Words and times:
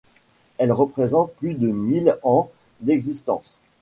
Elle 0.57 0.71
représente 0.71 1.31
plus 1.35 1.53
de 1.53 1.67
mille 1.67 2.17
ans 2.23 2.49
d’existence. 2.79 3.59